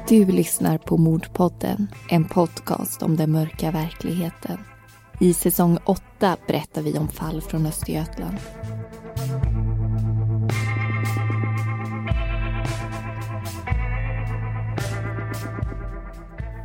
[0.08, 4.58] Du lyssnar på Mordpodden, en podcast om den mörka verkligheten.
[5.22, 8.37] I säsong 8 berättar vi om fall från Östergötland.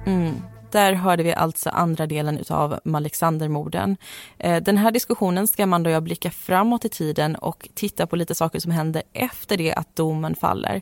[0.06, 0.36] Mm.
[0.72, 3.98] där hörde vi alltså andra delen av Alexandermorden.
[4.38, 8.15] Eh, den här diskussionen ska man och jag blicka framåt i tiden och titta på
[8.15, 10.82] lite saker som händer efter det att domen faller.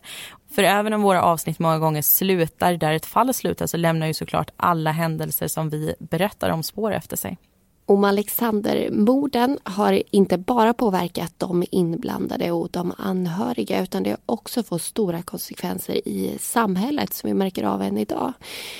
[0.51, 4.13] För även om våra avsnitt många gånger slutar där ett fall slutar så lämnar ju
[4.13, 7.37] såklart alla händelser som vi berättar om spår efter sig.
[7.87, 14.63] Om Alexandermorden har inte bara påverkat de inblandade och de anhöriga utan det har också
[14.63, 18.33] fått stora konsekvenser i samhället som vi märker av än idag.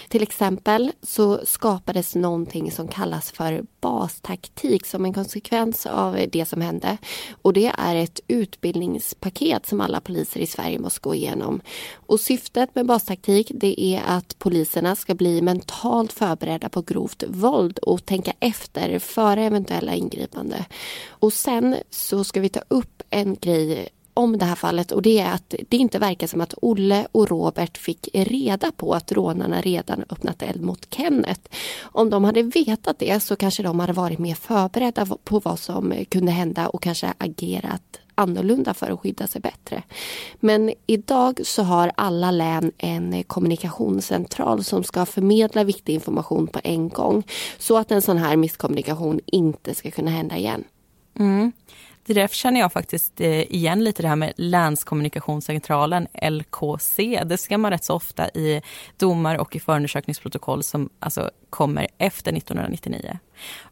[0.09, 6.61] Till exempel så skapades någonting som kallas för bastaktik som en konsekvens av det som
[6.61, 6.97] hände.
[7.41, 11.61] Och det är ett utbildningspaket som alla poliser i Sverige måste gå igenom.
[11.93, 17.77] Och syftet med bastaktik det är att poliserna ska bli mentalt förberedda på grovt våld
[17.77, 20.65] och tänka efter före eventuella ingripande.
[21.09, 25.19] Och sen så ska vi ta upp en grej om det här fallet och det
[25.19, 29.61] är att det inte verkar som att Olle och Robert fick reda på att rånarna
[29.61, 31.41] redan öppnat eld mot Kenneth.
[31.81, 35.93] Om de hade vetat det så kanske de hade varit mer förberedda på vad som
[36.09, 39.83] kunde hända och kanske agerat annorlunda för att skydda sig bättre.
[40.39, 46.89] Men idag så har alla län en kommunikationscentral som ska förmedla viktig information på en
[46.89, 47.23] gång
[47.57, 50.63] så att en sån här misskommunikation inte ska kunna hända igen.
[51.19, 51.51] Mm.
[52.07, 57.23] Det därför känner jag faktiskt eh, igen lite det här med Länskommunikationscentralen, LKC.
[57.25, 58.61] Det ser man rätt så ofta i
[58.97, 63.19] domar och i förundersökningsprotokoll som alltså kommer efter 1999.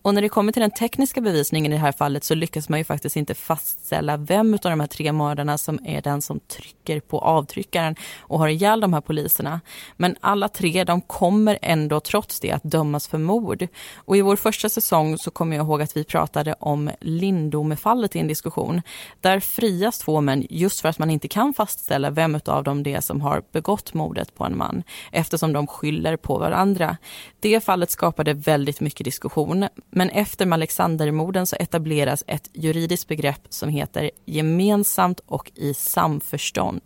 [0.02, 2.80] Och när det kommer till den tekniska bevisningen i det här fallet så lyckas man
[2.80, 7.00] ju faktiskt inte fastställa vem av de här tre mördarna som är den som trycker
[7.00, 9.62] på avtryckaren och har ihjäl de här poliserna.
[9.98, 13.68] Men alla tre de kommer ändå trots det att dömas för mord.
[13.96, 18.20] Och i vår första säsong så kommer jag ihåg att vi pratade om Lindomefallet i
[18.20, 18.82] en diskussion.
[19.22, 22.94] Där frias två män just för att man inte kan fastställa vem av dem det
[22.94, 26.98] är som har begått mordet på en man eftersom de skyller på varandra.
[27.40, 29.53] Det fallet skapade väldigt mycket diskussion,
[29.92, 36.82] men efter Alexandermorden så etableras ett juridiskt begrepp som heter gemensamt och i samförstånd.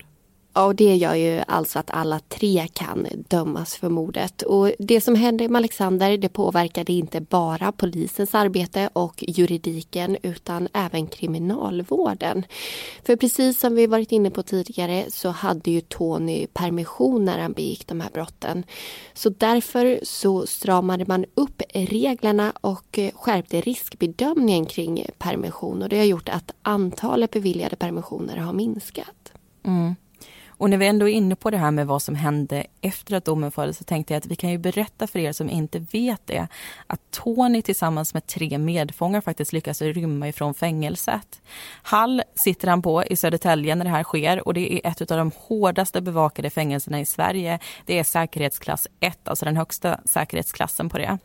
[0.58, 4.42] Ja, och det gör ju alltså att alla tre kan dömas för mordet.
[4.42, 10.68] Och det som hände med Alexander det påverkade inte bara polisens arbete och juridiken utan
[10.74, 12.46] även kriminalvården.
[13.06, 17.54] För precis som vi varit inne på tidigare så hade ju Tony permission när han
[17.54, 18.64] begick de här brotten.
[19.14, 26.06] Så därför så stramade man upp reglerna och skärpte riskbedömningen kring permission och det har
[26.06, 29.34] gjort att antalet beviljade permissioner har minskat.
[29.64, 29.96] Mm.
[30.58, 33.26] Och när vi ändå är inne på det här med vad som hände efter att
[33.26, 36.22] domen föll så tänkte jag att vi kan ju berätta för er som inte vet
[36.26, 36.48] det
[36.88, 41.42] att Tony tillsammans med tre medfångar faktiskt lyckas rymma ifrån fängelset.
[41.82, 45.18] Hall sitter han på i Södertälje när det här sker och det är ett av
[45.18, 47.60] de hårdaste bevakade fängelserna i Sverige.
[47.86, 51.18] Det är säkerhetsklass 1, alltså den högsta säkerhetsklassen på det.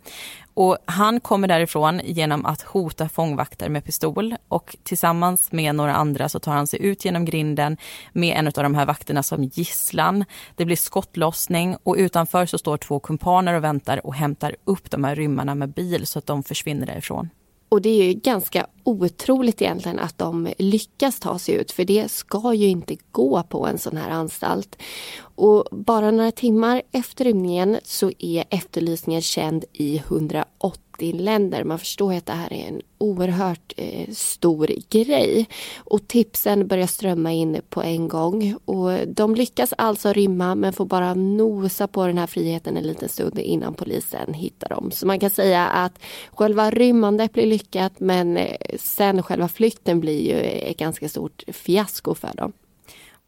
[0.54, 6.28] Och han kommer därifrån genom att hota fångvakter med pistol och tillsammans med några andra
[6.28, 7.76] så tar han sig ut genom grinden
[8.12, 10.24] med en av de här vakterna som gisslan.
[10.56, 11.51] Det blir skottlossning
[11.82, 15.68] och utanför så står två kumpaner och väntar och hämtar upp de här rymmarna med
[15.68, 17.28] bil så att de försvinner därifrån.
[17.68, 22.10] Och det är ju ganska otroligt egentligen att de lyckas ta sig ut för det
[22.10, 24.82] ska ju inte gå på en sån här anstalt.
[25.20, 31.64] Och bara några timmar efter rymningen så är efterlysningen känd i 108 länder.
[31.64, 35.48] Man förstår att det här är en oerhört eh, stor grej.
[35.76, 38.56] Och tipsen börjar strömma in på en gång.
[38.64, 43.08] Och de lyckas alltså rymma men får bara nosa på den här friheten en liten
[43.08, 44.90] stund innan polisen hittar dem.
[44.90, 45.98] Så man kan säga att
[46.32, 52.14] själva rymmandet blir lyckat men eh, sen själva flykten blir ju ett ganska stort fiasko
[52.14, 52.52] för dem.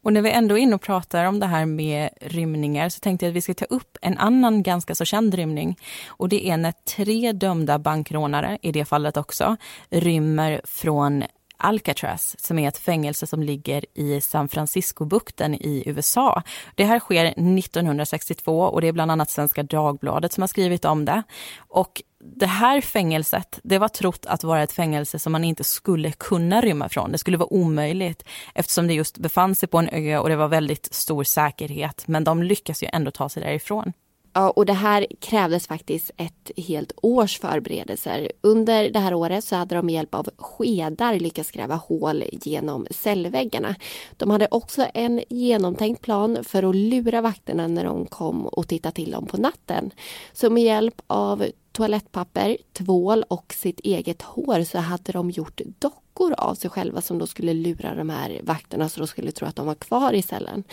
[0.05, 3.25] Och när vi ändå är inne och pratar om det här med rymningar så tänkte
[3.25, 5.79] jag att vi ska ta upp en annan ganska så känd rymning.
[6.07, 9.57] Och det är när tre dömda bankrånare, i det fallet också,
[9.89, 11.23] rymmer från
[11.57, 16.43] Alcatraz som är ett fängelse som ligger i San Francisco-bukten i USA.
[16.75, 21.05] Det här sker 1962 och det är bland annat Svenska Dagbladet som har skrivit om
[21.05, 21.23] det.
[21.57, 26.11] Och det här fängelset, det var trott att vara ett fängelse som man inte skulle
[26.11, 27.11] kunna rymma från.
[27.11, 28.23] Det skulle vara omöjligt
[28.55, 32.03] eftersom det just befann sig på en ö och det var väldigt stor säkerhet.
[32.07, 33.93] Men de lyckas ju ändå ta sig därifrån.
[34.37, 38.31] Ja, och det här krävdes faktiskt ett helt års förberedelser.
[38.41, 42.87] Under det här året så hade de med hjälp av skedar lyckats gräva hål genom
[42.91, 43.75] cellväggarna.
[44.17, 48.95] De hade också en genomtänkt plan för att lura vakterna när de kom och tittade
[48.95, 49.91] till dem på natten.
[50.33, 56.04] Så med hjälp av toalettpapper, tvål och sitt eget hår så hade de gjort dockor
[56.15, 59.47] dockor av sig själva som då skulle lura de här vakterna så de skulle tro
[59.47, 60.63] att de var kvar i cellen.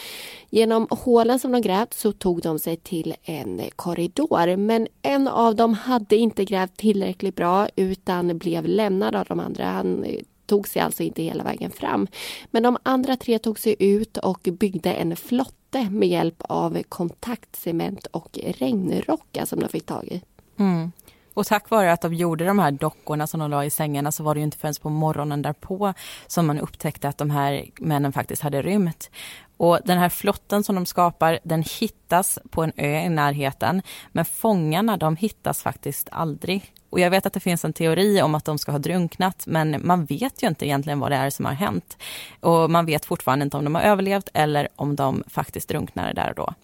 [0.51, 5.57] Genom hålen som de grävt så tog de sig till en korridor men en av
[5.57, 9.65] dem hade inte grävt tillräckligt bra utan blev lämnad av de andra.
[9.65, 12.07] Han eh, tog sig alltså inte hela vägen fram.
[12.51, 18.07] Men de andra tre tog sig ut och byggde en flotte med hjälp av kontaktcement
[18.07, 20.23] och regnrockar som de fick tag i.
[20.57, 20.93] Mm.
[21.35, 24.23] Och tack vare att de gjorde de här dockorna som de la i sängarna så
[24.23, 25.95] var det ju inte förrän på morgonen därpå
[26.27, 29.11] som man upptäckte att de här männen faktiskt hade rymt.
[29.57, 33.83] Och den här flotten som de skapar, den hittas på en ö i närheten.
[34.13, 36.73] Men fångarna, de hittas faktiskt aldrig.
[36.91, 39.81] Och jag vet att det finns en teori om att de ska ha drunknat, men
[39.87, 41.97] man vet ju inte egentligen vad det är som har hänt.
[42.41, 46.29] Och man vet fortfarande inte om de har överlevt eller om de faktiskt drunknade där
[46.29, 46.55] och då.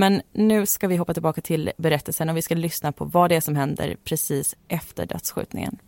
[0.00, 3.36] Men nu ska vi hoppa tillbaka till berättelsen och vi ska lyssna på vad det
[3.36, 5.78] är som händer precis efter dödsskjutningen.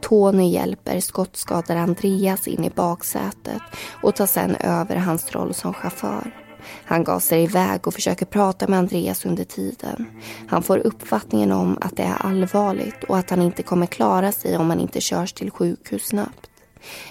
[0.00, 3.62] Tony hjälper skottskadade Andreas in i baksätet
[4.02, 6.49] och tar sen över hans roll som chaufför.
[6.84, 10.06] Han gasar iväg och försöker prata med Andreas under tiden.
[10.48, 14.56] Han får uppfattningen om att det är allvarligt och att han inte kommer klara sig
[14.56, 16.50] om han inte körs till sjukhus snabbt.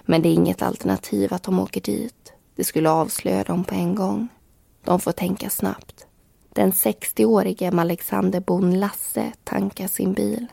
[0.06, 2.34] Men det är inget alternativ att de åker dit.
[2.56, 4.28] Det skulle avslöja dem på en gång.
[4.84, 6.06] De får tänka snabbt.
[6.54, 10.48] Den 60-årige Alexanderbon Lasse tankar sin bil.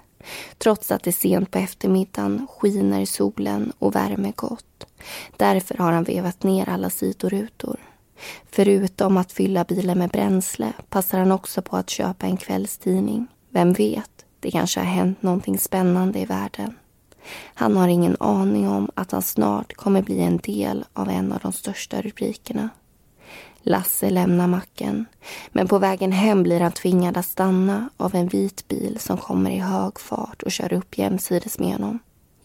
[0.59, 4.87] Trots att det är sent på eftermiddagen skiner solen och värmer gott.
[5.37, 7.81] Därför har han vevat ner alla sidorutor.
[8.51, 13.27] Förutom att fylla bilen med bränsle passar han också på att köpa en kvällstidning.
[13.51, 14.11] Vem vet,
[14.41, 16.75] det kanske har hänt någonting spännande i världen.
[17.55, 21.39] Han har ingen aning om att han snart kommer bli en del av en av
[21.43, 22.69] de största rubrikerna.
[23.63, 25.07] Lasse lämnar macken,
[25.49, 29.51] men på vägen hem blir han tvingad att stanna av en vit bil som kommer
[29.51, 31.99] i hög fart och kör upp jämsides med honom.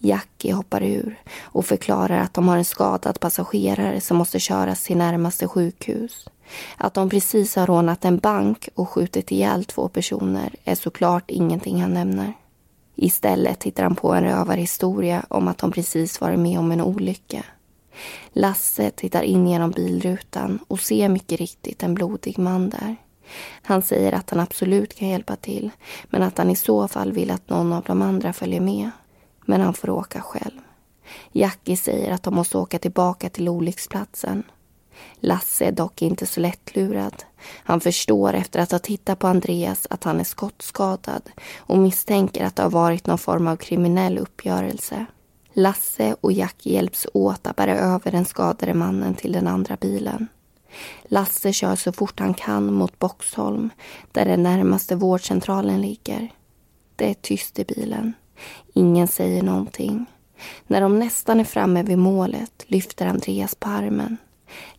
[0.03, 4.97] Jackie hoppar ur och förklarar att de har en skadad passagerare som måste köras till
[4.97, 6.29] närmaste sjukhus.
[6.77, 11.81] Att de precis har rånat en bank och skjutit ihjäl två personer är såklart ingenting
[11.81, 12.33] han nämner.
[12.95, 17.45] Istället hittar han på en rövarhistoria om att de precis varit med om en olycka.
[18.33, 22.95] Lasse tittar in genom bilrutan och ser mycket riktigt en blodig man där.
[23.61, 25.69] Han säger att han absolut kan hjälpa till
[26.03, 28.89] men att han i så fall vill att någon av de andra följer med
[29.45, 30.61] men han får åka själv.
[31.31, 34.43] Jackie säger att de måste åka tillbaka till olycksplatsen.
[35.19, 37.23] Lasse är dock inte så lättlurad.
[37.63, 42.55] Han förstår efter att ha tittat på Andreas att han är skottskadad och misstänker att
[42.55, 45.05] det har varit någon form av kriminell uppgörelse.
[45.53, 50.27] Lasse och Jackie hjälps åt att bära över den skadade mannen till den andra bilen.
[51.03, 53.69] Lasse kör så fort han kan mot Boxholm
[54.11, 56.31] där den närmaste vårdcentralen ligger.
[56.95, 58.13] Det är tyst i bilen.
[58.73, 60.05] Ingen säger någonting.
[60.67, 64.17] När de nästan är framme vid målet lyfter Andreas på armen.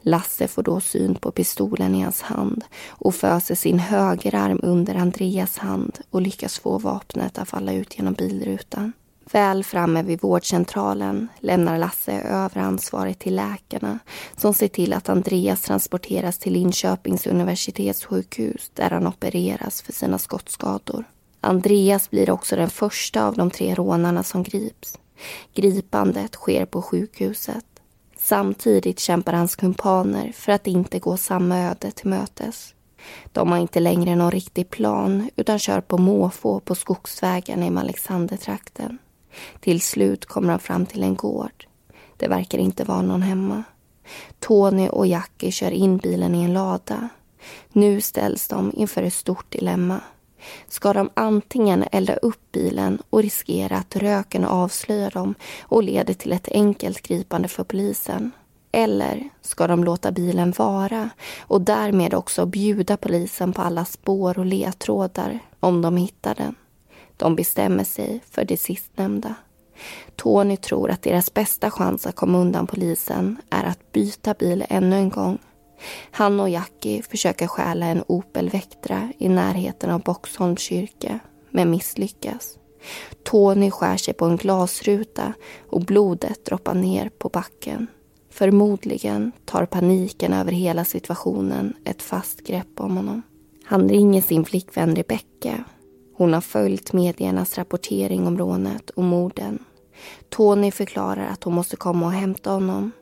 [0.00, 5.58] Lasse får då syn på pistolen i hans hand och föser sin högerarm under Andreas
[5.58, 8.92] hand och lyckas få vapnet att falla ut genom bilrutan.
[9.32, 13.98] Väl framme vid vårdcentralen lämnar Lasse över ansvaret till läkarna
[14.36, 21.04] som ser till att Andreas transporteras till Linköpings universitetssjukhus där han opereras för sina skottskador.
[21.44, 24.98] Andreas blir också den första av de tre rånarna som grips.
[25.54, 27.64] Gripandet sker på sjukhuset.
[28.18, 32.74] Samtidigt kämpar hans kumpaner för att inte gå samma öde till mötes.
[33.32, 38.98] De har inte längre någon riktig plan utan kör på måfå på skogsvägarna i Alexandertrakten.
[39.60, 41.66] Till slut kommer de fram till en gård.
[42.16, 43.62] Det verkar inte vara någon hemma.
[44.40, 47.08] Tony och Jackie kör in bilen i en lada.
[47.72, 50.00] Nu ställs de inför ett stort dilemma
[50.68, 56.32] ska de antingen elda upp bilen och riskera att röken avslöjar dem och leder till
[56.32, 58.30] ett enkelt gripande för polisen.
[58.72, 64.46] Eller ska de låta bilen vara och därmed också bjuda polisen på alla spår och
[64.46, 66.54] ledtrådar om de hittar den.
[67.16, 69.34] De bestämmer sig för det sistnämnda.
[70.16, 74.96] Tony tror att deras bästa chans att komma undan polisen är att byta bil ännu
[74.96, 75.38] en gång
[76.10, 81.18] han och Jackie försöker stjäla en Opel Vectra i närheten av Boxholms kyrka,
[81.50, 82.58] men misslyckas.
[83.24, 85.32] Tony skär sig på en glasruta
[85.70, 87.86] och blodet droppar ner på backen.
[88.30, 93.22] Förmodligen tar paniken över hela situationen ett fast grepp om honom.
[93.64, 95.64] Han ringer sin flickvän Rebecca.
[96.14, 99.58] Hon har följt mediernas rapportering om rånet och morden.
[100.28, 102.92] Tony förklarar att hon måste komma och hämta honom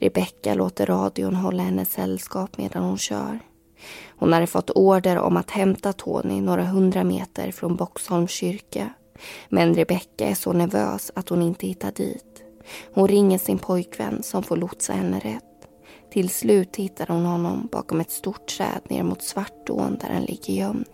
[0.00, 3.38] Rebecka låter radion hålla henne sällskap medan hon kör.
[4.16, 8.90] Hon hade fått order om att hämta Tony några hundra meter från Boxholms kyrka.
[9.48, 12.42] Men Rebecka är så nervös att hon inte hittar dit.
[12.94, 15.44] Hon ringer sin pojkvän som får lotsa henne rätt.
[16.12, 20.54] Till slut hittar hon honom bakom ett stort träd ner mot Svartån där han ligger
[20.54, 20.88] gömd.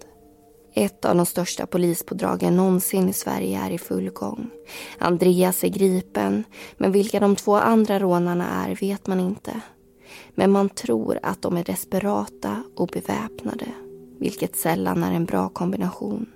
[0.76, 4.50] Ett av de största polispådragen någonsin i Sverige är i full gång.
[4.98, 6.44] Andreas är gripen,
[6.76, 9.60] men vilka de två andra rånarna är vet man inte.
[10.34, 13.66] Men man tror att de är desperata och beväpnade,
[14.18, 16.26] vilket sällan är en bra kombination.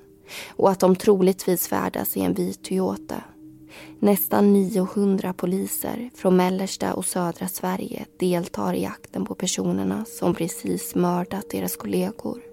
[0.49, 3.23] Och att de troligtvis färdas i en vit Toyota.
[3.99, 10.95] Nästan 900 poliser från mellersta och södra Sverige deltar i jakten på personerna som precis
[10.95, 12.48] mördat deras kollegor.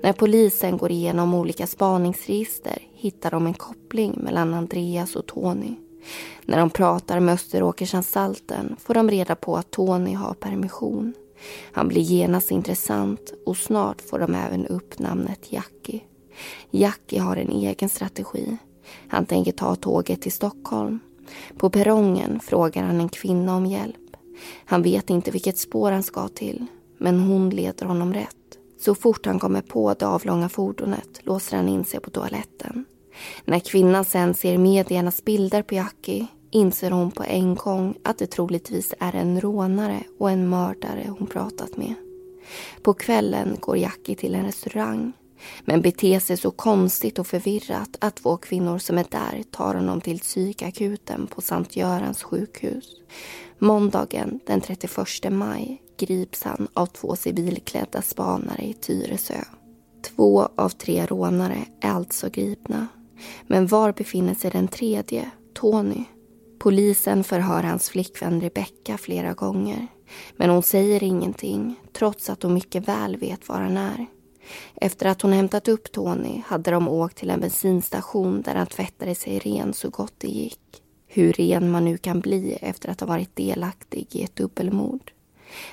[0.00, 5.74] När polisen går igenom olika spaningsregister hittar de en koppling mellan Andreas och Tony.
[6.44, 11.14] När de pratar med Österåkersanstalten får de reda på att Tony har permission.
[11.72, 16.00] Han blir genast intressant och snart får de även upp namnet Jackie.
[16.70, 18.56] Jackie har en egen strategi.
[19.08, 21.00] Han tänker ta tåget till Stockholm.
[21.58, 23.96] På perrongen frågar han en kvinna om hjälp.
[24.64, 26.66] Han vet inte vilket spår han ska till,
[26.98, 28.36] men hon leder honom rätt.
[28.84, 32.84] Så fort han kommer på det avlånga fordonet låser han in sig på toaletten.
[33.44, 38.26] När kvinnan sen ser mediernas bilder på Jackie inser hon på en gång att det
[38.26, 41.94] troligtvis är en rånare och en mördare hon pratat med.
[42.82, 45.12] På kvällen går Jackie till en restaurang
[45.64, 50.00] men beter sig så konstigt och förvirrat att två kvinnor som är där tar honom
[50.00, 52.84] till psykakuten på Sankt Görans sjukhus.
[53.58, 59.44] Måndagen den 31 maj grips han av två civilklädda spanare i Tyresö.
[60.02, 62.86] Två av tre rånare är alltså gripna.
[63.46, 66.04] Men var befinner sig den tredje, Tony?
[66.58, 69.86] Polisen förhör hans flickvän Rebecca flera gånger.
[70.36, 74.06] Men hon säger ingenting, trots att hon mycket väl vet var han är.
[74.74, 79.14] Efter att hon hämtat upp Tony hade de åkt till en bensinstation där han tvättade
[79.14, 80.60] sig ren så gott det gick.
[81.06, 85.12] Hur ren man nu kan bli efter att ha varit delaktig i ett dubbelmord.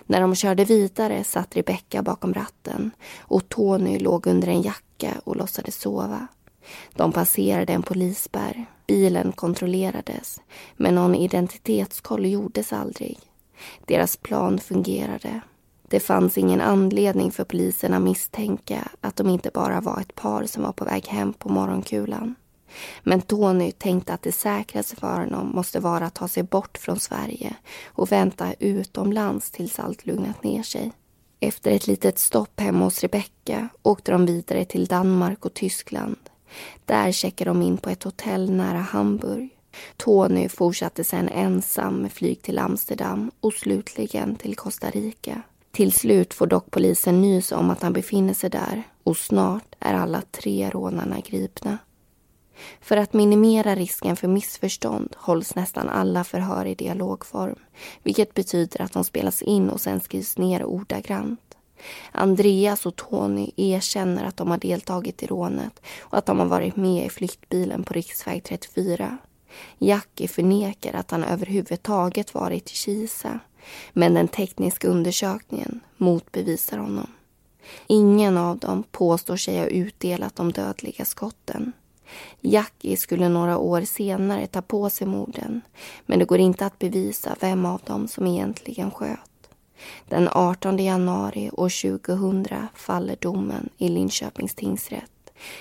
[0.06, 5.36] När de körde vidare satt Rebecka bakom ratten och Tony låg under en jacka och
[5.36, 6.28] låtsades sova.
[6.94, 8.66] De passerade en polisspärr.
[8.88, 10.42] Bilen kontrollerades,
[10.78, 13.20] men någon identitetskoll gjordes aldrig.
[13.86, 15.42] Deras plan fungerade.
[15.88, 20.46] Det fanns ingen anledning för polisen att misstänka att de inte bara var ett par
[20.46, 22.36] som var på väg hem på morgonkulan.
[23.04, 27.00] Men Tony tänkte att det säkraste för honom måste vara att ta sig bort från
[27.00, 27.56] Sverige
[27.86, 30.92] och vänta utomlands tills allt lugnat ner sig.
[31.40, 36.18] Efter ett litet stopp hemma hos Rebecka åkte de vidare till Danmark och Tyskland.
[36.86, 39.50] Där checkade de in på ett hotell nära Hamburg.
[39.98, 45.42] Tony fortsatte sedan ensam med flyg till Amsterdam och slutligen till Costa Rica.
[45.72, 49.94] Till slut får dock polisen nys om att han befinner sig där och snart är
[49.94, 51.78] alla tre rånarna gripna.
[52.82, 57.60] För att minimera risken för missförstånd hålls nästan alla förhör i dialogform
[58.04, 61.40] vilket betyder att de spelas in och sen skrivs ner ordagrant.
[62.12, 66.76] Andreas och Tony erkänner att de har deltagit i rånet och att de har varit
[66.76, 69.18] med i flyktbilen på riksväg 34.
[69.78, 73.40] Jackie förnekar att han överhuvudtaget varit i Kisa
[73.94, 77.08] men den tekniska undersökningen motbevisar honom.
[77.88, 81.72] Ingen av dem påstår sig ha utdelat de dödliga skotten.
[82.42, 85.62] Jackie skulle några år senare ta på sig morden
[86.06, 89.20] men det går inte att bevisa vem av dem som egentligen sköt.
[90.10, 95.12] Den 18 januari år 2000 faller domen i Linköpings tingsrätt.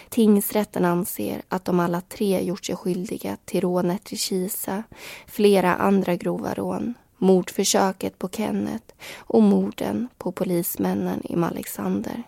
[0.09, 4.83] Tingsrätten anser att de alla tre gjort sig skyldiga till rånet i Kisa,
[5.27, 12.23] flera andra grova rån, mordförsöket på Kenneth och morden på polismännen i Alexander.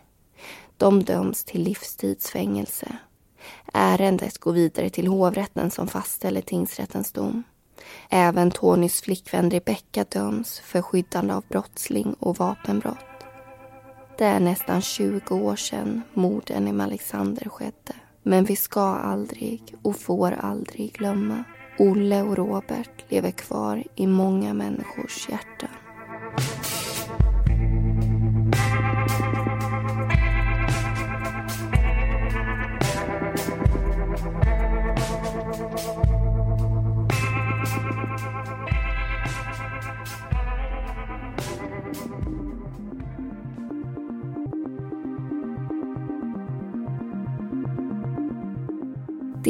[0.76, 2.96] De döms till livstidsfängelse.
[3.72, 7.42] Ärendet går vidare till hovrätten som fastställer tingsrättens dom.
[8.08, 13.06] Även Tonys flickvän Rebecka döms för skyddande av brottsling och vapenbrott.
[14.18, 17.94] Det är nästan 20 år sedan morden i Alexander skedde.
[18.22, 21.44] Men vi ska aldrig och får aldrig glömma.
[21.78, 25.81] Olle och Robert lever kvar i många människors hjärtan.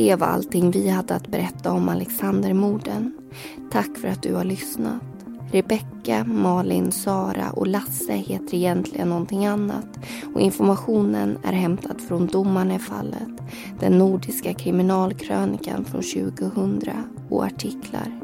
[0.03, 3.13] Det var allting vi hade att berätta om Alexandermorden.
[3.73, 5.03] Tack för att du har lyssnat.
[5.53, 9.99] Rebecka, Malin, Sara och Lasse heter egentligen någonting annat
[10.35, 13.29] och informationen är hämtad från domarna i fallet,
[13.81, 16.81] den nordiska kriminalkrönikan från 2000
[17.29, 18.21] och artiklar.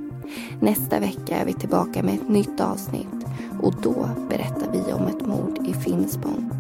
[0.61, 3.27] Nästa vecka är vi tillbaka med ett nytt avsnitt
[3.63, 6.58] och då berättar vi om ett mord i Finspång.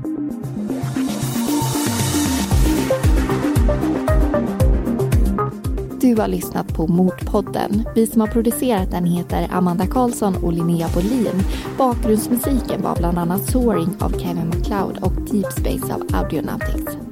[6.09, 7.89] Du har lyssnat på Mordpodden.
[7.95, 11.43] Vi som har producerat den heter Amanda Karlsson och Linnea Bolin.
[11.79, 17.08] Bakgrundsmusiken var bland annat Soaring av Kevin MacLeod och Deep Space av Audionautics.